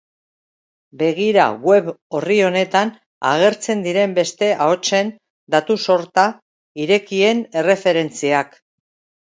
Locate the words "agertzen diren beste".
3.33-4.49